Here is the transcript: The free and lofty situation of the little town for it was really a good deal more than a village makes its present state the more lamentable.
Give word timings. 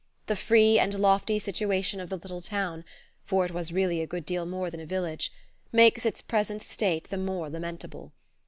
The 0.25 0.35
free 0.35 0.79
and 0.79 0.95
lofty 0.97 1.37
situation 1.37 1.99
of 1.99 2.09
the 2.09 2.17
little 2.17 2.41
town 2.41 2.85
for 3.23 3.45
it 3.45 3.51
was 3.51 3.71
really 3.71 4.01
a 4.01 4.07
good 4.07 4.25
deal 4.25 4.47
more 4.47 4.71
than 4.71 4.79
a 4.79 4.85
village 4.87 5.31
makes 5.71 6.07
its 6.07 6.23
present 6.23 6.63
state 6.63 7.11
the 7.11 7.19
more 7.19 7.51
lamentable. 7.51 8.11